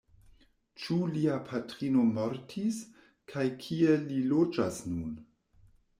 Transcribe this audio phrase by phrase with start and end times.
[0.83, 2.79] Ĉu lia patrino mortis!?
[3.35, 5.13] kaj kie li loĝas nun?